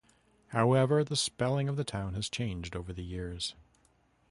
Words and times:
However, 0.47 1.03
the 1.03 1.15
spelling 1.15 1.69
of 1.69 1.75
the 1.77 1.83
town 1.83 2.15
has 2.15 2.27
changed 2.27 2.75
over 2.75 2.91
the 2.91 3.03
years. 3.03 3.53